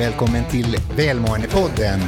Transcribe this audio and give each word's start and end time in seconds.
Välkommen 0.00 0.44
till 0.50 0.76
Välmåendepodden. 0.96 2.00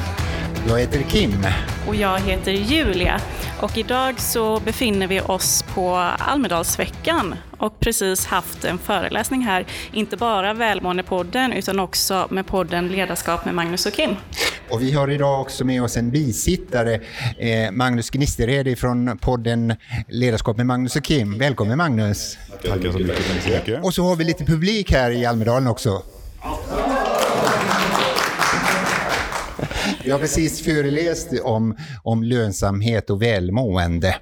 Jag 0.69 0.79
heter 0.79 1.03
Kim. 1.03 1.47
Och 1.89 1.95
jag 1.95 2.21
heter 2.21 2.53
Julia. 2.53 3.21
Och 3.61 3.79
idag 3.79 4.21
så 4.21 4.61
befinner 4.61 5.07
vi 5.07 5.21
oss 5.21 5.65
på 5.75 5.97
Almedalsveckan 6.19 7.35
och 7.59 7.81
precis 7.81 8.27
haft 8.27 8.65
en 8.65 8.79
föreläsning 8.79 9.41
här, 9.41 9.67
inte 9.93 10.17
bara 10.17 10.55
Välmåendepodden 10.55 11.53
utan 11.53 11.81
också 11.81 12.27
med 12.31 12.47
podden 12.47 12.89
Ledarskap 12.89 13.45
med 13.45 13.55
Magnus 13.55 13.87
och 13.87 13.93
Kim. 13.93 14.17
Och 14.71 14.83
vi 14.83 14.93
har 14.93 15.11
idag 15.11 15.41
också 15.41 15.65
med 15.65 15.83
oss 15.83 15.97
en 15.97 16.11
bisittare, 16.11 17.01
eh, 17.39 17.73
Magnus 17.73 18.11
Gnistered 18.11 18.79
från 18.79 19.19
podden 19.19 19.75
Ledarskap 20.09 20.57
med 20.57 20.67
Magnus 20.67 20.97
och 20.97 21.05
Kim. 21.05 21.39
Välkommen 21.39 21.79
Magnus! 21.79 22.39
Tackar 22.63 22.93
så 22.93 22.99
mycket. 22.99 23.17
Tack 23.17 23.43
så 23.43 23.51
mycket. 23.51 23.85
Och 23.85 23.95
så 23.95 24.05
har 24.05 24.17
vi 24.17 24.25
lite 24.25 24.45
publik 24.45 24.93
här 24.93 25.11
i 25.11 25.27
Almedalen 25.27 25.67
också. 25.67 26.03
Jag 30.05 30.15
har 30.15 30.21
precis 30.21 30.65
föreläst 30.65 31.41
om, 31.43 31.77
om 32.03 32.23
lönsamhet 32.23 33.11
och 33.11 33.23
välmående. 33.23 34.17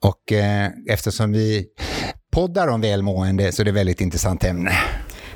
Och 0.00 0.32
eh, 0.32 0.70
eftersom 0.88 1.32
vi 1.32 1.66
poddar 2.32 2.68
om 2.68 2.80
välmående 2.80 3.52
så 3.52 3.62
är 3.62 3.64
det 3.64 3.70
ett 3.70 3.76
väldigt 3.76 4.00
intressant 4.00 4.44
ämne. 4.44 4.72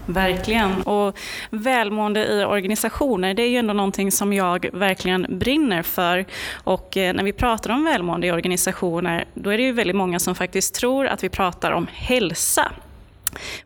Verkligen. 0.06 0.82
Och 0.82 1.18
välmående 1.50 2.26
i 2.26 2.44
organisationer, 2.44 3.34
det 3.34 3.42
är 3.42 3.48
ju 3.48 3.56
ändå 3.56 3.74
någonting 3.74 4.12
som 4.12 4.32
jag 4.32 4.68
verkligen 4.72 5.38
brinner 5.38 5.82
för. 5.82 6.24
Och 6.64 6.96
eh, 6.96 7.14
när 7.14 7.24
vi 7.24 7.32
pratar 7.32 7.70
om 7.70 7.84
välmående 7.84 8.26
i 8.26 8.32
organisationer, 8.32 9.24
då 9.34 9.50
är 9.50 9.58
det 9.58 9.64
ju 9.64 9.72
väldigt 9.72 9.96
många 9.96 10.18
som 10.18 10.34
faktiskt 10.34 10.74
tror 10.74 11.06
att 11.06 11.24
vi 11.24 11.28
pratar 11.28 11.72
om 11.72 11.86
hälsa. 11.92 12.72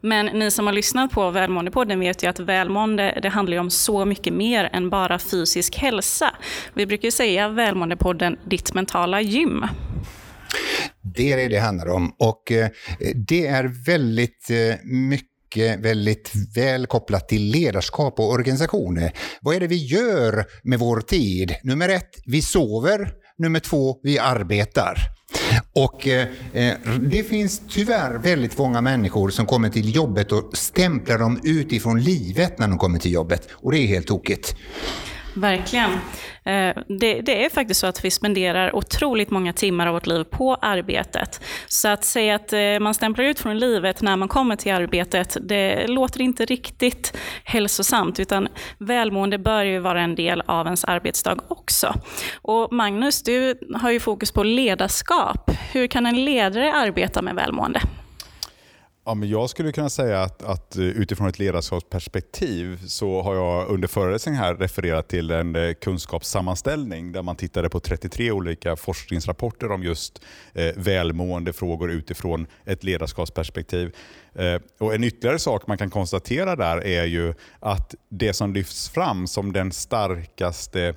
Men 0.01 0.27
ni 0.27 0.51
som 0.51 0.67
har 0.67 0.73
lyssnat 0.73 1.11
på 1.11 1.31
Välmåendepodden 1.31 2.01
vet 2.01 2.23
ju 2.23 2.27
att 2.29 2.41
välmående 2.41 3.19
det 3.23 3.29
handlar 3.29 3.57
om 3.57 3.71
så 3.71 4.05
mycket 4.05 4.33
mer 4.33 4.71
än 4.73 4.91
bara 4.91 5.19
fysisk 5.19 5.77
hälsa. 5.77 6.35
Vi 6.75 6.87
brukar 6.87 7.07
ju 7.07 7.13
säga 7.13 7.49
Välmåendepodden 7.49 8.39
Ditt 8.45 8.75
mentala 8.75 9.21
gym. 9.21 9.65
Det 11.03 11.33
är 11.33 11.37
det 11.37 11.49
det 11.49 11.59
handlar 11.59 11.89
om 11.89 12.15
och 12.19 12.53
eh, 12.53 12.69
det 13.29 13.47
är 13.47 13.85
väldigt 13.87 14.51
eh, 14.51 14.77
mycket 14.85 15.27
väldigt 15.79 16.33
väl 16.57 16.87
kopplat 16.87 17.29
till 17.29 17.43
ledarskap 17.43 18.21
och 18.21 18.31
organisationer. 18.31 19.13
Vad 19.41 19.57
är 19.57 19.61
det 19.61 19.67
vi 19.67 19.87
gör 19.87 20.45
med 20.63 20.79
vår 20.79 21.01
tid? 21.01 21.55
Nummer 21.63 21.89
ett, 21.89 22.11
vi 22.27 22.43
sover. 22.43 23.13
Nummer 23.39 23.61
två, 23.61 23.97
vi 24.03 24.19
arbetar. 24.19 25.20
Och 25.73 26.09
eh, 26.09 26.29
eh, 26.53 26.77
det 27.01 27.23
finns 27.23 27.63
tyvärr 27.69 28.19
väldigt 28.19 28.59
många 28.59 28.81
människor 28.81 29.31
som 29.31 29.47
kommer 29.47 29.69
till 29.69 29.95
jobbet 29.95 30.33
och 30.33 30.57
stämplar 30.57 31.19
dem 31.19 31.41
utifrån 31.45 32.03
livet 32.03 32.59
när 32.59 32.69
de 32.69 32.79
kommer 32.79 32.99
till 32.99 33.13
jobbet. 33.13 33.49
Och 33.53 33.73
det 33.73 33.79
är 33.79 33.87
helt 33.87 34.07
tokigt. 34.07 34.55
Verkligen. 35.41 35.91
Eh, 36.45 36.77
det, 36.89 37.21
det, 37.21 37.45
är 37.45 37.51
faktiskt 37.51 37.81
så 37.81 37.87
att 37.87 38.05
vi 38.05 38.11
spenderar 38.11 38.77
otroligt 38.77 39.31
många 39.31 39.53
timmar 39.53 39.87
av 39.87 39.93
vårt 39.93 40.07
liv 40.07 40.25
på 40.25 40.55
arbetet. 40.55 41.41
Så 41.67 41.89
att 41.89 42.05
säga 42.05 42.35
att 42.35 42.53
eh, 42.53 42.79
man 42.81 42.95
stämplar 42.95 43.25
ut 43.25 43.41
från 43.41 43.59
livet 43.59 44.03
när 44.03 44.17
man 44.17 44.29
kommer 44.29 44.57
till 44.57 44.73
arbetet, 44.73 45.37
det 45.41 45.87
låter 45.87 46.21
inte 46.21 46.45
riktigt 46.45 47.17
hälsosamt, 47.45 48.21
utan 48.21 48.49
välmående 48.79 49.39
bör 49.39 49.65
ju 49.65 49.79
vara 49.79 50.01
en 50.01 50.15
del 50.15 50.43
av 50.47 50.67
ens 50.67 50.85
arbetsdag 50.85 51.37
också. 51.49 51.95
Och 52.43 52.73
Magnus, 52.73 53.23
du 53.23 53.55
har 53.75 53.91
ju 53.91 54.01
fokus 54.01 54.33
på 54.33 54.43
ledarskap. 54.43 55.51
Hur 55.73 55.87
kan 55.87 56.07
en 56.07 56.25
ledare 56.25 56.75
arbeta 56.75 57.23
med 57.23 57.35
välmående? 57.35 57.81
Ja, 59.11 59.15
men 59.15 59.29
jag 59.29 59.51
skulle 59.51 59.73
kunna 59.73 59.91
säga 59.91 60.23
att, 60.23 60.43
att 60.43 60.77
eh, 60.77 60.85
utifrån 60.85 61.29
ett 61.29 61.39
ledarskapsperspektiv 61.39 62.87
så 62.87 63.23
har 63.23 63.35
jag 63.35 63.69
under 63.69 63.89
föreläsningen 63.89 64.41
här 64.41 64.55
refererat 64.55 65.09
till 65.09 65.31
en 65.31 65.57
eh, 65.57 65.73
kunskapssammanställning 65.73 67.13
där 67.13 67.23
man 67.23 67.37
tittade 67.37 67.69
på 67.69 67.81
33 67.81 68.33
olika 68.33 68.77
forskningsrapporter 68.77 69.73
om 69.73 69.83
just 69.83 70.23
eh, 70.55 70.73
välmående 70.77 71.53
frågor 71.53 71.91
utifrån 71.91 72.47
ett 72.65 72.85
ledarskapsperspektiv. 72.85 73.95
Eh, 74.35 74.61
och 74.79 74.95
en 74.95 75.05
ytterligare 75.05 75.39
sak 75.39 75.67
man 75.67 75.79
kan 75.79 75.91
konstatera 75.91 76.57
där 76.57 76.87
är 76.87 77.05
ju 77.05 77.35
att 77.61 77.95
det 78.09 78.33
som 78.33 78.55
lyfts 78.55 78.89
fram 78.89 79.27
som 79.27 79.53
den 79.53 79.73
starkaste 79.73 80.95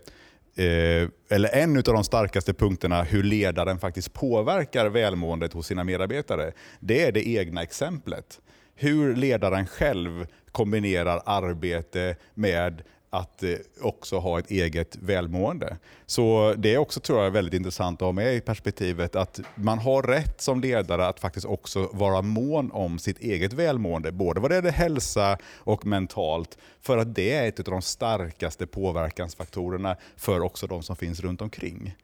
eh, 0.55 1.09
eller 1.29 1.55
en 1.55 1.77
av 1.77 1.83
de 1.83 2.03
starkaste 2.03 2.53
punkterna 2.53 3.03
hur 3.03 3.23
ledaren 3.23 3.79
faktiskt 3.79 4.13
påverkar 4.13 4.89
välmåendet 4.89 5.53
hos 5.53 5.67
sina 5.67 5.83
medarbetare, 5.83 6.51
det 6.79 7.03
är 7.03 7.11
det 7.11 7.27
egna 7.27 7.63
exemplet. 7.63 8.39
Hur 8.75 9.15
ledaren 9.15 9.67
själv 9.67 10.25
kombinerar 10.51 11.21
arbete 11.25 12.15
med 12.33 12.81
att 13.13 13.43
eh, 13.43 13.55
också 13.81 14.19
ha 14.19 14.39
ett 14.39 14.51
eget 14.51 14.95
välmående. 14.95 15.77
Så 16.05 16.53
det 16.57 16.73
är 16.73 16.77
också 16.77 16.99
tror 16.99 17.23
jag 17.23 17.31
väldigt 17.31 17.53
intressant 17.53 18.01
att 18.01 18.05
ha 18.05 18.11
med 18.11 18.35
i 18.35 18.41
perspektivet 18.41 19.15
att 19.15 19.39
man 19.55 19.79
har 19.79 20.03
rätt 20.03 20.41
som 20.41 20.61
ledare 20.61 21.07
att 21.07 21.19
faktiskt 21.19 21.45
också 21.45 21.89
vara 21.93 22.21
mån 22.21 22.71
om 22.71 22.99
sitt 22.99 23.19
eget 23.19 23.53
välmående, 23.53 24.11
både 24.11 24.39
vad 24.39 24.51
det 24.51 24.55
gäller 24.55 24.71
hälsa 24.71 25.37
och 25.57 25.85
mentalt, 25.85 26.57
för 26.81 26.97
att 26.97 27.15
det 27.15 27.33
är 27.33 27.47
ett 27.47 27.59
av 27.59 27.65
de 27.65 27.81
starkaste 27.81 28.67
påverkansfaktorerna 28.67 29.97
för 30.17 30.41
också 30.41 30.67
de 30.67 30.83
som 30.83 30.95
finns 30.95 31.19
runt 31.19 31.41
omkring. 31.41 31.95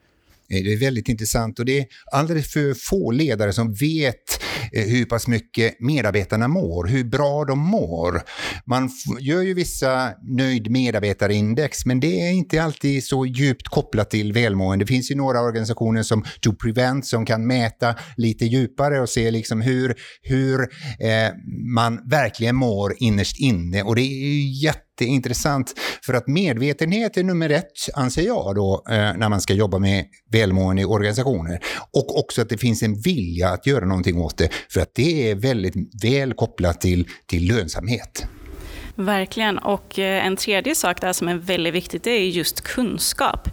Det 0.47 0.73
är 0.73 0.79
väldigt 0.79 1.09
intressant 1.09 1.59
och 1.59 1.65
det 1.65 1.79
är 1.79 1.85
alldeles 2.11 2.53
för 2.53 2.73
få 2.73 3.11
ledare 3.11 3.53
som 3.53 3.73
vet 3.73 4.41
Eh, 4.71 4.83
hur 4.83 5.05
pass 5.05 5.27
mycket 5.27 5.75
medarbetarna 5.79 6.47
mår, 6.47 6.87
hur 6.87 7.03
bra 7.03 7.45
de 7.45 7.59
mår. 7.59 8.21
Man 8.65 8.89
gör 9.19 9.41
ju 9.41 9.53
vissa 9.53 10.13
nöjd 10.21 10.71
medarbetarindex, 10.71 11.85
men 11.85 11.99
det 11.99 12.21
är 12.21 12.31
inte 12.31 12.63
alltid 12.63 13.03
så 13.03 13.25
djupt 13.25 13.67
kopplat 13.67 14.09
till 14.09 14.33
välmående. 14.33 14.85
Det 14.85 14.87
finns 14.87 15.11
ju 15.11 15.15
några 15.15 15.41
organisationer 15.41 16.03
som 16.03 16.25
To 16.41 16.53
Prevent 16.53 17.05
som 17.05 17.25
kan 17.25 17.47
mäta 17.47 17.95
lite 18.17 18.45
djupare 18.45 19.01
och 19.01 19.09
se 19.09 19.31
liksom 19.31 19.61
hur, 19.61 19.95
hur 20.21 20.61
eh, 20.99 21.33
man 21.73 22.09
verkligen 22.09 22.55
mår 22.55 22.93
innerst 22.97 23.39
inne 23.39 23.83
och 23.83 23.95
det 23.95 24.01
är 24.01 24.27
ju 24.27 24.63
jätte 24.63 24.88
jätteintressant. 25.03 25.73
För 26.05 26.13
att 26.13 26.27
medvetenhet 26.27 27.17
är 27.17 27.23
nummer 27.23 27.49
ett, 27.49 27.71
anser 27.93 28.21
jag, 28.21 28.55
då, 28.55 28.83
eh, 28.89 28.93
när 28.93 29.29
man 29.29 29.41
ska 29.41 29.53
jobba 29.53 29.79
med 29.79 30.05
välmående 30.31 30.81
i 30.81 30.85
organisationer. 30.85 31.59
Och 31.91 32.19
också 32.19 32.41
att 32.41 32.49
det 32.49 32.57
finns 32.57 32.83
en 32.83 33.01
vilja 33.01 33.49
att 33.49 33.67
göra 33.67 33.85
någonting 33.85 34.17
åt 34.17 34.37
det, 34.37 34.49
för 34.69 34.81
att 34.81 34.95
det 34.95 35.31
är 35.31 35.35
väldigt 35.35 36.03
väl 36.03 36.33
kopplat 36.33 36.81
till, 36.81 37.07
till 37.27 37.47
lönsamhet. 37.47 38.25
Verkligen. 38.99 39.57
Och 39.57 39.99
eh, 39.99 40.25
en 40.25 40.35
tredje 40.35 40.75
sak 40.75 41.01
där 41.01 41.13
som 41.13 41.27
är 41.27 41.35
väldigt 41.35 41.73
viktigt, 41.73 42.03
det 42.03 42.11
är 42.11 42.27
just 42.27 42.61
kunskap. 42.61 43.49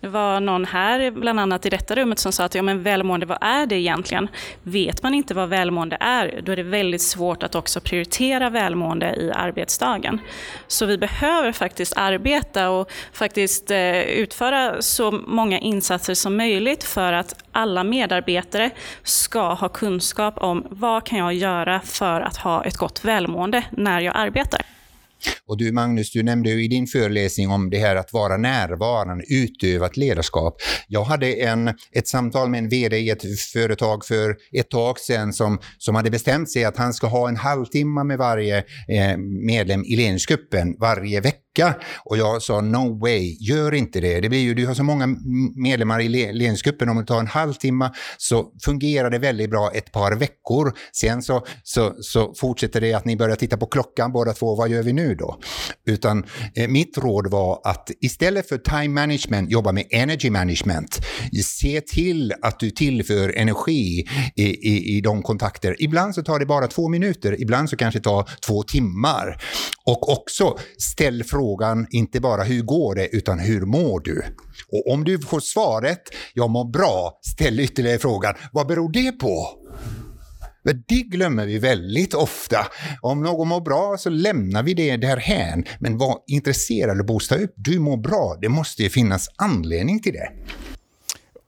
Det 0.00 0.08
var 0.08 0.40
någon 0.40 0.64
här, 0.64 1.10
bland 1.10 1.40
annat 1.40 1.66
i 1.66 1.70
detta 1.70 1.94
rummet, 1.94 2.18
som 2.18 2.32
sa 2.32 2.44
att 2.44 2.54
ja, 2.54 2.62
men 2.62 2.82
välmående, 2.82 3.26
vad 3.26 3.38
är 3.40 3.66
det 3.66 3.76
egentligen? 3.76 4.28
Vet 4.62 5.02
man 5.02 5.14
inte 5.14 5.34
vad 5.34 5.48
välmående 5.48 5.96
är, 6.00 6.40
då 6.42 6.52
är 6.52 6.56
det 6.56 6.62
väldigt 6.62 7.02
svårt 7.02 7.42
att 7.42 7.54
också 7.54 7.80
prioritera 7.80 8.50
välmående 8.50 9.14
i 9.14 9.32
arbetsdagen. 9.34 10.20
Så 10.66 10.86
vi 10.86 10.98
behöver 10.98 11.52
faktiskt 11.52 11.92
arbeta 11.96 12.70
och 12.70 12.90
faktiskt 13.12 13.70
eh, 13.70 14.00
utföra 14.00 14.82
så 14.82 15.10
många 15.10 15.58
insatser 15.58 16.14
som 16.14 16.36
möjligt 16.36 16.84
för 16.84 17.12
att 17.12 17.34
alla 17.52 17.84
medarbetare 17.84 18.70
ska 19.02 19.54
ha 19.54 19.68
kunskap 19.68 20.38
om 20.38 20.66
vad 20.70 21.06
kan 21.06 21.18
jag 21.18 21.34
göra 21.34 21.80
för 21.80 22.20
att 22.20 22.36
ha 22.36 22.64
ett 22.64 22.76
gott 22.76 23.04
välmående 23.04 23.64
när 23.70 24.00
jag 24.00 24.16
arbetar. 24.16 24.62
Och 25.52 25.58
du 25.58 25.72
Magnus, 25.72 26.10
du 26.10 26.22
nämnde 26.22 26.50
ju 26.50 26.64
i 26.64 26.68
din 26.68 26.86
föreläsning 26.86 27.50
om 27.50 27.70
det 27.70 27.78
här 27.78 27.96
att 27.96 28.12
vara 28.12 28.36
närvarande, 28.36 29.24
utövat 29.28 29.96
ledarskap. 29.96 30.56
Jag 30.88 31.04
hade 31.04 31.32
en, 31.32 31.68
ett 31.92 32.08
samtal 32.08 32.48
med 32.48 32.58
en 32.58 32.68
VD 32.68 32.98
i 32.98 33.10
ett 33.10 33.22
företag 33.52 34.04
för 34.04 34.36
ett 34.52 34.70
tag 34.70 34.98
sedan 34.98 35.32
som, 35.32 35.58
som 35.78 35.94
hade 35.94 36.10
bestämt 36.10 36.50
sig 36.50 36.64
att 36.64 36.76
han 36.76 36.94
ska 36.94 37.06
ha 37.06 37.28
en 37.28 37.36
halvtimme 37.36 38.04
med 38.04 38.18
varje 38.18 38.58
eh, 38.88 39.16
medlem 39.46 39.84
i 39.84 39.96
ledningsgruppen 39.96 40.76
varje 40.78 41.20
vecka 41.20 41.42
vecka. 41.52 41.74
Och 42.04 42.18
jag 42.18 42.42
sa 42.42 42.60
no 42.60 42.98
way, 43.00 43.36
gör 43.40 43.74
inte 43.74 44.00
det. 44.00 44.20
det 44.20 44.28
blir 44.28 44.40
ju, 44.40 44.54
du 44.54 44.66
har 44.66 44.74
så 44.74 44.82
många 44.82 45.06
medlemmar 45.56 46.00
i 46.00 46.08
ledningsgruppen, 46.08 46.88
om 46.88 46.96
det 46.96 47.04
tar 47.04 47.20
en 47.20 47.26
halvtimme 47.26 47.90
så 48.18 48.52
fungerar 48.64 49.10
det 49.10 49.18
väldigt 49.18 49.50
bra 49.50 49.70
ett 49.74 49.92
par 49.92 50.12
veckor. 50.12 50.72
Sen 50.92 51.22
så, 51.22 51.46
så, 51.62 51.94
så 52.00 52.34
fortsätter 52.34 52.80
det 52.80 52.94
att 52.94 53.04
ni 53.04 53.16
börjar 53.16 53.36
titta 53.36 53.56
på 53.56 53.66
klockan 53.66 54.12
båda 54.12 54.32
två, 54.32 54.54
vad 54.54 54.68
gör 54.68 54.82
vi 54.82 54.92
nu 54.92 55.14
då? 55.14 55.38
Utan 55.86 56.24
eh, 56.54 56.68
mitt 56.68 56.98
råd 56.98 57.30
var 57.30 57.60
att 57.64 57.90
istället 58.00 58.48
för 58.48 58.58
time 58.58 58.88
management, 58.88 59.50
jobba 59.50 59.72
med 59.72 59.84
energy 59.90 60.30
management. 60.30 61.00
Se 61.44 61.80
till 61.80 62.32
att 62.42 62.60
du 62.60 62.70
tillför 62.70 63.38
energi 63.38 64.06
i, 64.36 64.44
i, 64.44 64.96
i 64.96 65.00
de 65.00 65.22
kontakter. 65.22 65.76
Ibland 65.78 66.14
så 66.14 66.22
tar 66.22 66.38
det 66.38 66.46
bara 66.46 66.66
två 66.66 66.88
minuter, 66.88 67.40
ibland 67.40 67.70
så 67.70 67.76
kanske 67.76 67.98
det 67.98 68.04
tar 68.04 68.30
två 68.46 68.62
timmar. 68.62 69.42
Och 69.86 70.12
också 70.12 70.58
ställ 70.78 71.24
frågor 71.24 71.41
frågan 71.42 71.86
inte 71.90 72.20
bara 72.20 72.42
hur 72.42 72.62
går 72.62 72.94
det, 72.94 73.16
utan 73.16 73.38
hur 73.38 73.60
mår 73.60 74.00
du? 74.00 74.22
Och 74.72 74.92
om 74.92 75.04
du 75.04 75.18
får 75.18 75.40
svaret, 75.40 76.02
jag 76.34 76.50
mår 76.50 76.72
bra, 76.72 77.18
ställ 77.22 77.60
ytterligare 77.60 77.98
frågan, 77.98 78.34
vad 78.52 78.66
beror 78.66 78.92
det 78.92 79.12
på? 79.12 79.48
Det 80.88 81.02
glömmer 81.02 81.46
vi 81.46 81.58
väldigt 81.58 82.14
ofta. 82.14 82.58
Om 83.00 83.22
någon 83.22 83.48
mår 83.48 83.60
bra 83.60 83.96
så 83.98 84.10
lämnar 84.10 84.62
vi 84.62 84.74
det 84.74 84.96
därhän. 84.96 85.64
Men 85.80 85.98
var 85.98 86.18
intresserad 86.26 87.00
och 87.00 87.06
boosta 87.06 87.36
upp. 87.36 87.52
Du 87.56 87.78
mår 87.78 87.96
bra. 87.96 88.38
Det 88.40 88.48
måste 88.48 88.82
ju 88.82 88.90
finnas 88.90 89.28
anledning 89.36 90.00
till 90.00 90.12
det. 90.12 90.28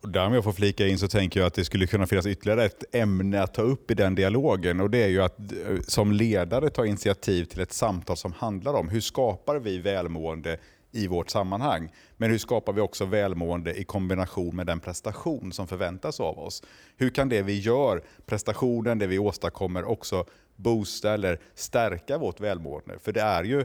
Där 0.07 0.27
om 0.27 0.35
jag 0.35 0.45
får 0.45 0.53
flika 0.53 0.87
in 0.87 0.99
så 0.99 1.09
tänker 1.09 1.41
jag 1.41 1.47
att 1.47 1.55
det 1.55 1.65
skulle 1.65 1.87
kunna 1.87 2.07
finnas 2.07 2.27
ytterligare 2.27 2.65
ett 2.65 2.95
ämne 2.95 3.43
att 3.43 3.55
ta 3.55 3.63
upp 3.63 3.91
i 3.91 3.95
den 3.95 4.15
dialogen. 4.15 4.81
Och 4.81 4.91
Det 4.91 5.03
är 5.03 5.09
ju 5.09 5.23
att 5.23 5.39
eh, 5.39 5.81
som 5.89 6.13
ledare 6.13 6.71
ta 6.71 6.87
initiativ 6.87 7.45
till 7.45 7.61
ett 7.61 7.73
samtal 7.73 8.17
som 8.17 8.33
handlar 8.33 8.75
om 8.75 8.89
hur 8.89 9.01
skapar 9.01 9.59
vi 9.59 9.79
välmående 9.79 10.59
i 10.93 11.07
vårt 11.07 11.31
sammanhang. 11.31 11.93
Men 12.17 12.31
hur 12.31 12.39
skapar 12.39 12.73
vi 12.73 12.81
också 12.81 13.05
välmående 13.05 13.75
i 13.75 13.85
kombination 13.85 14.57
med 14.57 14.67
den 14.67 14.81
prestation 14.81 15.53
som 15.53 15.67
förväntas 15.67 16.21
av 16.21 16.39
oss? 16.39 16.63
Hur 16.97 17.11
kan 17.11 17.29
det 17.29 17.43
vi 17.43 17.59
gör, 17.59 18.03
prestationen, 18.27 18.99
det 18.99 19.07
vi 19.07 19.19
åstadkommer 19.19 19.85
också 19.85 20.25
boosta 20.57 21.15
eller 21.15 21.41
stärka 21.55 22.19
vårt 22.19 22.41
välmående? 22.41 22.99
För 22.99 23.13
det 23.13 23.21
är 23.21 23.45
ju 23.45 23.65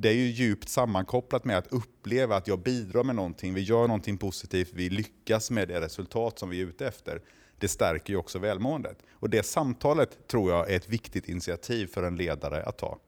det 0.00 0.08
är 0.08 0.14
ju 0.14 0.26
djupt 0.30 0.68
sammankopplat 0.68 1.44
med 1.44 1.58
att 1.58 1.72
uppleva 1.72 2.36
att 2.36 2.48
jag 2.48 2.62
bidrar 2.62 3.04
med 3.04 3.16
någonting, 3.16 3.54
vi 3.54 3.60
gör 3.60 3.86
någonting 3.86 4.18
positivt, 4.18 4.70
vi 4.72 4.90
lyckas 4.90 5.50
med 5.50 5.68
det 5.68 5.80
resultat 5.80 6.38
som 6.38 6.50
vi 6.50 6.60
är 6.60 6.66
ute 6.66 6.86
efter. 6.86 7.22
Det 7.58 7.68
stärker 7.68 8.12
ju 8.12 8.16
också 8.16 8.38
välmåendet. 8.38 8.98
Och 9.12 9.30
det 9.30 9.42
samtalet 9.42 10.28
tror 10.28 10.50
jag 10.50 10.70
är 10.70 10.76
ett 10.76 10.88
viktigt 10.88 11.28
initiativ 11.28 11.86
för 11.86 12.02
en 12.02 12.16
ledare 12.16 12.62
att 12.62 12.78
ta. 12.78 12.98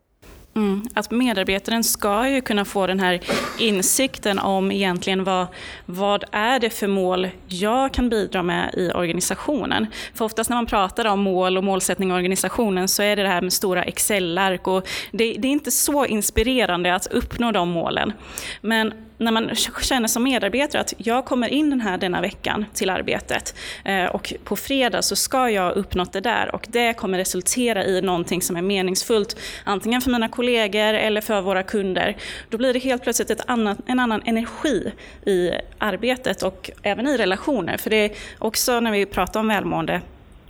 Mm, 0.54 0.82
att 0.94 1.10
medarbetaren 1.10 1.84
ska 1.84 2.28
ju 2.28 2.40
kunna 2.40 2.64
få 2.64 2.86
den 2.86 3.00
här 3.00 3.20
insikten 3.58 4.38
om 4.38 4.72
egentligen 4.72 5.24
vad, 5.24 5.46
vad 5.86 6.24
är 6.32 6.58
det 6.60 6.70
för 6.70 6.86
mål 6.86 7.28
jag 7.46 7.94
kan 7.94 8.08
bidra 8.08 8.42
med 8.42 8.74
i 8.76 8.90
organisationen. 8.90 9.86
För 10.14 10.24
oftast 10.24 10.50
när 10.50 10.56
man 10.56 10.66
pratar 10.66 11.04
om 11.04 11.20
mål 11.20 11.56
och 11.56 11.64
målsättning 11.64 12.10
i 12.10 12.12
organisationen 12.12 12.88
så 12.88 13.02
är 13.02 13.16
det 13.16 13.22
det 13.22 13.28
här 13.28 13.42
med 13.42 13.52
stora 13.52 13.82
Excel-ark 13.82 14.68
och 14.68 14.88
det, 15.10 15.32
det 15.32 15.48
är 15.48 15.52
inte 15.52 15.70
så 15.70 16.06
inspirerande 16.06 16.94
att 16.94 17.06
uppnå 17.06 17.52
de 17.52 17.68
målen. 17.68 18.12
Men 18.60 18.92
när 19.20 19.32
man 19.32 19.54
känner 19.82 20.08
som 20.08 20.22
medarbetare 20.22 20.80
att 20.80 20.94
jag 20.96 21.24
kommer 21.24 21.48
in 21.48 21.70
den 21.70 21.80
här 21.80 21.98
denna 21.98 22.20
veckan 22.20 22.64
till 22.74 22.90
arbetet 22.90 23.54
eh, 23.84 24.04
och 24.04 24.32
på 24.44 24.56
fredag 24.56 25.02
så 25.02 25.16
ska 25.16 25.50
jag 25.50 25.62
ha 25.62 25.70
uppnått 25.70 26.12
det 26.12 26.20
där 26.20 26.54
och 26.54 26.66
det 26.68 26.92
kommer 26.92 27.18
resultera 27.18 27.84
i 27.84 28.02
någonting 28.02 28.42
som 28.42 28.56
är 28.56 28.62
meningsfullt, 28.62 29.36
antingen 29.64 30.00
för 30.00 30.10
mina 30.10 30.28
kollegor 30.28 30.94
eller 30.94 31.20
för 31.20 31.40
våra 31.40 31.62
kunder. 31.62 32.16
Då 32.48 32.58
blir 32.58 32.72
det 32.72 32.78
helt 32.78 33.02
plötsligt 33.02 33.30
ett 33.30 33.44
annat, 33.46 33.78
en 33.86 34.00
annan 34.00 34.22
energi 34.24 34.92
i 35.26 35.50
arbetet 35.78 36.42
och 36.42 36.70
även 36.82 37.06
i 37.06 37.16
relationer. 37.16 37.76
För 37.76 37.90
det 37.90 37.96
är 37.96 38.10
också 38.38 38.80
när 38.80 38.92
vi 38.92 39.06
pratar 39.06 39.40
om 39.40 39.48
välmående 39.48 40.00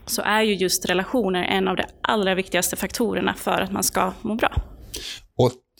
så 0.06 0.22
är 0.22 0.42
ju 0.42 0.54
just 0.54 0.90
relationer 0.90 1.44
en 1.44 1.68
av 1.68 1.76
de 1.76 1.84
allra 2.02 2.34
viktigaste 2.34 2.76
faktorerna 2.76 3.34
för 3.34 3.60
att 3.60 3.72
man 3.72 3.82
ska 3.82 4.12
må 4.22 4.34
bra. 4.34 4.52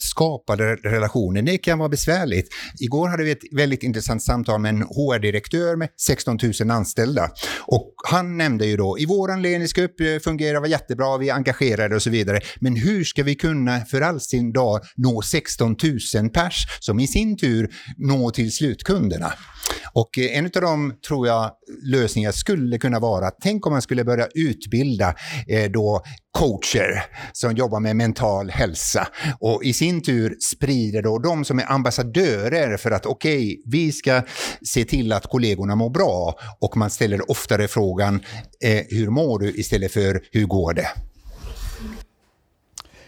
Skapade 0.03 0.75
relationer, 0.75 1.41
det 1.41 1.57
kan 1.57 1.79
vara 1.79 1.89
besvärligt. 1.89 2.53
Igår 2.79 3.07
hade 3.07 3.23
vi 3.23 3.31
ett 3.31 3.43
väldigt 3.51 3.83
intressant 3.83 4.23
samtal 4.23 4.61
med 4.61 4.69
en 4.69 4.81
HR-direktör 4.81 5.75
med 5.75 5.89
16 6.01 6.39
000 6.61 6.71
anställda. 6.71 7.29
Och 7.59 7.93
han 8.09 8.37
nämnde 8.37 8.65
ju 8.65 8.77
då, 8.77 8.99
i 8.99 9.05
vår 9.05 9.41
ledningsgrupp 9.41 10.01
eh, 10.01 10.19
fungerar 10.19 10.61
det 10.61 10.67
jättebra, 10.69 11.17
vi 11.17 11.29
är 11.29 11.33
engagerade 11.33 11.95
och 11.95 12.01
så 12.01 12.09
vidare. 12.09 12.39
Men 12.59 12.75
hur 12.75 13.03
ska 13.03 13.23
vi 13.23 13.35
kunna 13.35 13.85
för 13.85 14.01
all 14.01 14.19
sin 14.21 14.53
dag 14.53 14.81
nå 14.95 15.21
16 15.21 15.75
000 16.15 16.29
pers 16.29 16.67
som 16.79 16.99
i 16.99 17.07
sin 17.07 17.37
tur 17.37 17.69
når 17.97 18.31
till 18.31 18.51
slutkunderna? 18.51 19.33
Och 19.93 20.17
eh, 20.17 20.37
en 20.37 20.45
av 20.45 20.61
de, 20.61 20.93
tror 21.07 21.27
jag, 21.27 21.51
lösningar 21.83 22.31
skulle 22.31 22.77
kunna 22.77 22.99
vara, 22.99 23.31
tänk 23.31 23.65
om 23.65 23.73
man 23.73 23.81
skulle 23.81 24.03
börja 24.03 24.27
utbilda 24.35 25.15
eh, 25.47 25.71
då 25.71 26.03
coacher 26.31 27.03
som 27.33 27.55
jobbar 27.55 27.79
med 27.79 27.95
mental 27.95 28.49
hälsa 28.49 29.07
och 29.39 29.63
i 29.63 29.73
sin 29.73 30.01
tur 30.01 30.37
sprider 30.39 31.01
då 31.01 31.19
de 31.19 31.45
som 31.45 31.59
är 31.59 31.71
ambassadörer 31.71 32.77
för 32.77 32.91
att 32.91 33.05
okej, 33.05 33.37
okay, 33.37 33.57
vi 33.65 33.91
ska 33.91 34.21
se 34.65 34.85
till 34.85 35.13
att 35.13 35.27
kollegorna 35.27 35.75
mår 35.75 35.89
bra 35.89 36.35
och 36.59 36.77
man 36.77 36.89
ställer 36.89 37.31
oftare 37.31 37.67
frågan 37.67 38.15
eh, 38.63 38.81
hur 38.89 39.09
mår 39.09 39.39
du 39.39 39.49
istället 39.51 39.91
för 39.91 40.21
hur 40.31 40.45
går 40.45 40.73
det? 40.73 40.87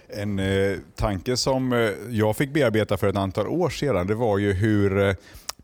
En 0.09 0.39
eh, 0.39 0.77
tanke 0.95 1.37
som 1.37 1.73
eh, 1.73 1.89
jag 2.09 2.37
fick 2.37 2.53
bearbeta 2.53 2.97
för 2.97 3.07
ett 3.07 3.15
antal 3.15 3.47
år 3.47 3.69
sedan 3.69 4.07
det 4.07 4.15
var 4.15 4.37
ju 4.37 4.53
hur 4.53 5.07
eh, 5.07 5.15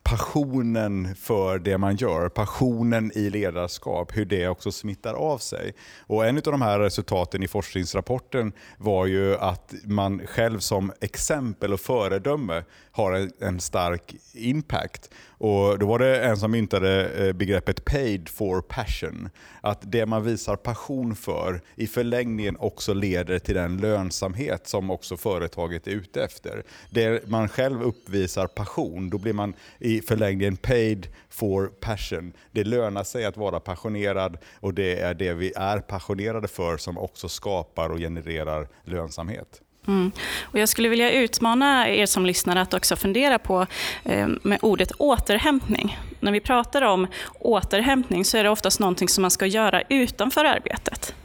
passionen 0.09 1.15
för 1.15 1.59
det 1.59 1.77
man 1.77 1.95
gör, 1.95 2.29
passionen 2.29 3.11
i 3.15 3.29
ledarskap, 3.29 4.17
hur 4.17 4.25
det 4.25 4.47
också 4.47 4.71
smittar 4.71 5.13
av 5.13 5.37
sig. 5.37 5.73
Och 5.99 6.25
En 6.27 6.37
av 6.37 6.43
de 6.43 6.61
här 6.61 6.79
resultaten 6.79 7.43
i 7.43 7.47
forskningsrapporten 7.47 8.51
var 8.77 9.05
ju 9.05 9.37
att 9.37 9.73
man 9.83 10.27
själv 10.27 10.59
som 10.59 10.91
exempel 11.01 11.73
och 11.73 11.79
föredöme 11.79 12.63
har 12.91 13.29
en 13.39 13.59
stark 13.59 14.15
impact. 14.33 15.09
Och 15.27 15.79
Då 15.79 15.85
var 15.85 15.99
det 15.99 16.21
en 16.21 16.37
som 16.37 16.51
myntade 16.51 17.09
eh, 17.09 17.33
begreppet 17.33 17.85
paid 17.85 18.29
for 18.29 18.61
passion. 18.61 19.29
Att 19.61 19.91
det 19.91 20.05
man 20.05 20.23
visar 20.23 20.55
passion 20.55 21.15
för 21.15 21.61
i 21.75 21.87
förlängningen 21.87 22.57
också 22.59 22.93
leder 22.93 23.39
till 23.39 23.55
den 23.55 23.77
lönsamhet 23.77 24.67
som 24.67 24.91
också 24.91 25.17
företaget 25.17 25.87
är 25.87 25.91
ute 25.91 26.23
efter. 26.23 26.63
Där 26.89 27.21
man 27.25 27.49
själv 27.49 27.83
uppvisar 27.83 28.47
passion, 28.47 29.09
då 29.09 29.17
blir 29.17 29.33
man 29.33 29.53
i 29.79 29.98
förlängningen 30.01 30.57
paid 30.57 31.07
for 31.29 31.67
passion. 31.67 32.33
Det 32.51 32.63
lönar 32.63 33.03
sig 33.03 33.25
att 33.25 33.37
vara 33.37 33.59
passionerad 33.59 34.37
och 34.59 34.73
det 34.73 34.99
är 34.99 35.13
det 35.13 35.33
vi 35.33 35.53
är 35.55 35.79
passionerade 35.79 36.47
för 36.47 36.77
som 36.77 36.97
också 36.97 37.29
skapar 37.29 37.89
och 37.89 37.97
genererar 37.97 38.67
lönsamhet. 38.85 39.61
Mm. 39.87 40.11
Och 40.41 40.59
jag 40.59 40.69
skulle 40.69 40.89
vilja 40.89 41.11
utmana 41.11 41.89
er 41.89 42.05
som 42.05 42.25
lyssnar 42.25 42.55
att 42.55 42.73
också 42.73 42.95
fundera 42.95 43.39
på 43.39 43.65
eh, 44.03 44.27
med 44.43 44.59
ordet 44.61 44.91
återhämtning. 44.91 45.97
När 46.19 46.31
vi 46.31 46.39
pratar 46.39 46.81
om 46.81 47.07
återhämtning 47.39 48.25
så 48.25 48.37
är 48.37 48.43
det 48.43 48.49
oftast 48.49 48.79
någonting 48.79 49.09
som 49.09 49.21
man 49.21 49.31
ska 49.31 49.45
göra 49.45 49.81
utanför 49.89 50.45
arbetet. 50.45 51.15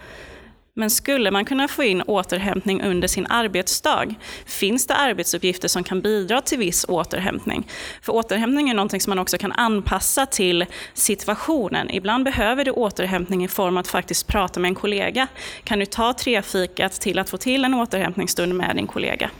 Men 0.76 0.90
skulle 0.90 1.30
man 1.30 1.44
kunna 1.44 1.68
få 1.68 1.82
in 1.82 2.02
återhämtning 2.02 2.82
under 2.82 3.08
sin 3.08 3.26
arbetsdag? 3.26 4.14
Finns 4.46 4.86
det 4.86 4.94
arbetsuppgifter 4.94 5.68
som 5.68 5.84
kan 5.84 6.00
bidra 6.00 6.40
till 6.40 6.58
viss 6.58 6.84
återhämtning? 6.88 7.68
För 8.02 8.12
återhämtning 8.12 8.68
är 8.68 8.74
någonting 8.74 9.00
som 9.00 9.10
man 9.10 9.18
också 9.18 9.38
kan 9.38 9.52
anpassa 9.52 10.26
till 10.26 10.66
situationen. 10.94 11.90
Ibland 11.90 12.24
behöver 12.24 12.64
du 12.64 12.70
återhämtning 12.70 13.44
i 13.44 13.48
form 13.48 13.76
av 13.76 13.80
att 13.80 13.88
faktiskt 13.88 14.26
prata 14.26 14.60
med 14.60 14.68
en 14.68 14.74
kollega. 14.74 15.26
Kan 15.64 15.78
du 15.78 15.86
ta 15.86 16.12
trefikat 16.12 16.92
till 16.92 17.18
att 17.18 17.30
få 17.30 17.36
till 17.36 17.64
en 17.64 17.74
återhämtningsstund 17.74 18.54
med 18.54 18.76
din 18.76 18.86
kollega? 18.86 19.30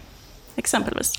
Exempelvis. 0.56 1.12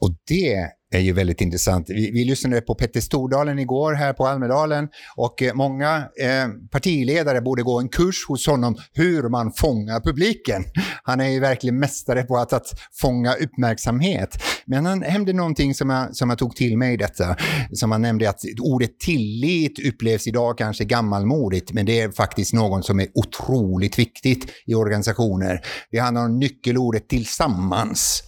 Och 0.00 0.10
det 0.28 0.77
är 0.90 1.00
ju 1.00 1.12
väldigt 1.12 1.40
intressant. 1.40 1.90
Vi, 1.90 2.10
vi 2.10 2.24
lyssnade 2.24 2.60
på 2.60 2.74
Petter 2.74 3.00
Stordalen 3.00 3.58
igår 3.58 3.92
här 3.92 4.12
på 4.12 4.26
Almedalen 4.26 4.88
och 5.16 5.42
eh, 5.42 5.54
många 5.54 5.96
eh, 5.96 6.48
partiledare 6.70 7.40
borde 7.40 7.62
gå 7.62 7.80
en 7.80 7.88
kurs 7.88 8.26
hos 8.28 8.46
honom 8.46 8.76
hur 8.92 9.28
man 9.28 9.52
fångar 9.52 10.00
publiken. 10.00 10.64
Han 11.02 11.20
är 11.20 11.28
ju 11.28 11.40
verkligen 11.40 11.78
mästare 11.78 12.22
på 12.22 12.36
att, 12.36 12.52
att 12.52 12.66
fånga 13.00 13.34
uppmärksamhet. 13.34 14.42
Men 14.66 14.86
han 14.86 14.98
nämnde 14.98 15.32
någonting 15.32 15.74
som 15.74 15.90
jag, 15.90 16.16
som 16.16 16.30
jag 16.30 16.38
tog 16.38 16.56
till 16.56 16.78
mig 16.78 16.94
i 16.94 16.96
detta, 16.96 17.36
som 17.72 17.92
han 17.92 18.02
nämnde 18.02 18.30
att 18.30 18.40
ordet 18.60 18.98
tillit 18.98 19.86
upplevs 19.86 20.26
idag 20.26 20.58
kanske 20.58 20.84
gammalmodigt, 20.84 21.72
men 21.72 21.86
det 21.86 22.00
är 22.00 22.10
faktiskt 22.10 22.52
något 22.52 22.84
som 22.84 23.00
är 23.00 23.06
otroligt 23.14 23.98
viktigt 23.98 24.46
i 24.66 24.74
organisationer. 24.74 25.60
Det 25.90 25.98
handlar 25.98 26.24
om 26.24 26.38
nyckelordet 26.38 27.08
tillsammans 27.08 28.22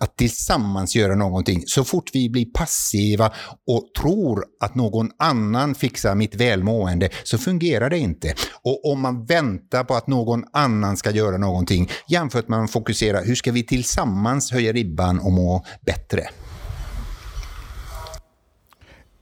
att 0.00 0.16
tillsammans 0.16 0.96
göra 0.96 1.14
någonting. 1.14 1.62
Så 1.66 1.84
fort 1.84 2.10
vi 2.12 2.30
blir 2.30 2.46
passiva 2.46 3.32
och 3.66 3.94
tror 4.00 4.44
att 4.60 4.74
någon 4.74 5.10
annan 5.18 5.74
fixar 5.74 6.14
mitt 6.14 6.34
välmående 6.34 7.08
så 7.24 7.38
fungerar 7.38 7.90
det 7.90 7.98
inte. 7.98 8.34
Och 8.62 8.92
om 8.92 9.00
man 9.00 9.24
väntar 9.24 9.84
på 9.84 9.94
att 9.94 10.06
någon 10.06 10.44
annan 10.52 10.96
ska 10.96 11.10
göra 11.10 11.38
någonting 11.38 11.90
jämfört 12.08 12.48
med 12.48 12.56
att 12.56 12.60
man 12.60 12.68
fokuserar 12.68 13.24
hur 13.24 13.34
ska 13.34 13.52
vi 13.52 13.66
tillsammans 13.66 14.52
höja 14.52 14.72
ribban 14.72 15.18
och 15.18 15.32
må 15.32 15.64
bättre 15.86 16.28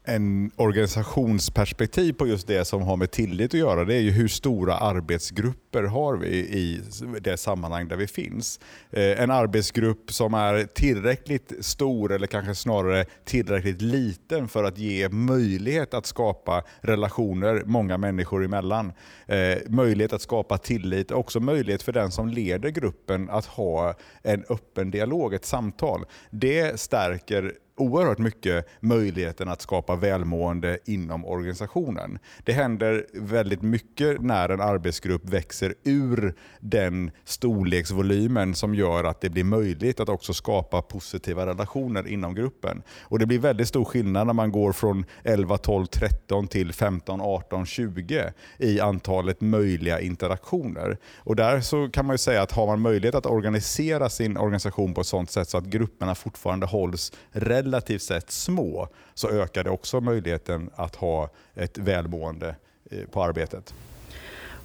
en 0.09 0.51
organisationsperspektiv 0.57 2.13
på 2.13 2.27
just 2.27 2.47
det 2.47 2.65
som 2.65 2.83
har 2.83 2.97
med 2.97 3.11
tillit 3.11 3.55
att 3.55 3.61
göra, 3.61 3.85
det 3.85 3.95
är 3.95 4.01
ju 4.01 4.11
hur 4.11 4.29
stora 4.29 4.77
arbetsgrupper 4.77 5.83
har 5.83 6.17
vi 6.17 6.29
i 6.37 6.81
det 7.21 7.37
sammanhang 7.37 7.89
där 7.89 7.97
vi 7.97 8.07
finns. 8.07 8.61
Eh, 8.91 9.23
en 9.23 9.31
arbetsgrupp 9.31 10.13
som 10.13 10.35
är 10.35 10.65
tillräckligt 10.65 11.53
stor 11.61 12.13
eller 12.13 12.27
kanske 12.27 12.55
snarare 12.55 13.05
tillräckligt 13.25 13.83
liten 13.83 14.49
för 14.49 14.65
att 14.65 14.79
ge 14.79 15.09
möjlighet 15.09 15.95
att 15.95 16.07
skapa 16.07 16.63
relationer 16.81 17.63
många 17.67 17.99
människor 17.99 18.45
emellan. 18.45 18.93
Eh, 19.27 19.59
möjlighet 19.67 20.13
att 20.13 20.23
skapa 20.23 20.59
tillit, 20.59 21.11
också 21.11 21.41
möjlighet 21.41 21.83
för 21.83 21.93
den 21.93 22.11
som 22.11 22.29
leder 22.29 22.69
gruppen 22.69 23.31
att 23.31 23.47
ha 23.47 23.95
en 24.23 24.45
öppen 24.49 24.91
dialog, 24.91 25.35
ett 25.35 25.45
samtal. 25.45 26.05
Det 26.31 26.81
stärker 26.81 27.53
oerhört 27.81 28.19
mycket 28.19 28.67
möjligheten 28.81 29.49
att 29.49 29.63
skapa 29.63 29.97
välmående 29.97 30.79
inom 30.85 31.25
organisationen. 31.25 32.19
Det 32.45 32.53
händer 32.53 33.07
väldigt 33.13 33.63
mycket 33.63 34.21
när 34.21 34.49
en 34.49 34.61
arbetsgrupp 34.61 35.25
växer 35.25 35.75
ur 35.85 36.35
den 36.61 37.11
storleksvolymen 37.25 38.55
som 38.55 38.75
gör 38.75 39.05
att 39.05 39.21
det 39.21 39.31
blir 39.31 39.45
möjligt 39.45 40.01
att 40.01 40.09
också 40.09 40.35
skapa 40.35 40.83
positiva 40.83 41.47
relationer 41.47 42.09
inom 42.09 42.35
gruppen. 42.35 42.83
Och 43.03 43.19
Det 43.19 43.27
blir 43.27 43.39
väldigt 43.39 43.69
stor 43.69 43.85
skillnad 43.85 44.27
när 44.27 44.35
man 44.35 44.53
går 44.53 44.73
från 44.73 45.05
11, 45.25 45.59
12, 45.59 45.87
13 45.87 46.49
till 46.49 46.73
15, 46.73 47.21
18, 47.21 47.67
20 47.67 48.33
i 48.59 48.81
antalet 48.81 49.41
möjliga 49.41 50.01
interaktioner. 50.01 50.97
Och 51.19 51.37
Där 51.37 51.61
så 51.61 51.89
kan 51.89 52.07
man 52.07 52.15
ju 52.15 52.19
säga 52.19 52.43
att 52.43 52.53
har 52.53 52.67
man 52.67 52.81
möjlighet 52.81 53.15
att 53.15 53.27
organisera 53.27 54.09
sin 54.09 54.37
organisation 54.37 54.95
på 54.95 55.01
ett 55.01 55.07
sådant 55.07 55.31
sätt 55.31 55.49
så 55.49 55.59
att 55.59 55.65
grupperna 55.65 56.15
fortfarande 56.15 56.67
hålls 56.67 57.13
relativt 57.31 57.68
sett 58.01 58.31
små 58.31 58.89
så 59.15 59.31
ökar 59.31 59.65
det 59.65 59.71
också 59.71 60.01
möjligheten 60.01 60.71
att 60.77 60.97
ha 60.97 61.31
ett 61.55 61.79
välmående 61.79 62.57
eh, 62.91 63.05
på 63.13 63.23
arbetet. 63.23 63.75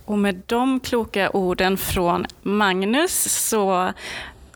Och 0.06 0.18
med 0.18 0.42
de 0.46 0.80
kloka 0.80 1.30
orden 1.30 1.78
från 1.78 2.26
Magnus 2.42 3.48
så 3.48 3.94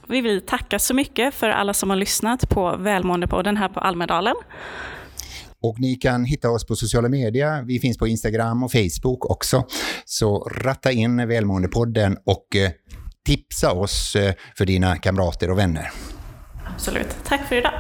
vill 0.08 0.24
vi 0.24 0.42
tacka 0.42 0.80
så 0.80 0.94
mycket 0.94 1.34
för 1.34 1.50
alla 1.50 1.74
som 1.74 1.89
har 1.89 1.98
lyssnat 1.98 2.50
på 2.50 2.77
Välmåendepodden 2.77 3.58
här 3.58 3.70
på 3.70 3.80
Almedalen. 3.80 4.36
Och 5.62 5.80
ni 5.80 5.96
kan 5.96 6.25
hitta 6.25 6.50
oss 6.50 6.66
på 6.66 6.75
sociala 6.75 7.10
medier. 7.10 7.63
Vi 7.63 7.80
finns 7.80 7.98
på 7.98 8.08
Instagram 8.08 8.63
och 8.63 8.72
Facebook 8.72 9.32
också. 9.32 9.66
Så 10.06 10.39
ratta 10.39 10.92
in 10.92 11.27
Välmåendepodden 11.27 12.18
och 12.25 12.56
eh, 12.56 12.72
tipsa 13.25 13.72
oss 13.72 14.16
eh, 14.16 14.34
för 14.58 14.66
dina 14.66 14.96
kamrater 14.96 15.51
och 15.51 15.58
vänner. 15.58 15.92
Absolut. 16.74 17.18
Tack 17.25 17.48
för 17.48 17.56
idag. 17.56 17.74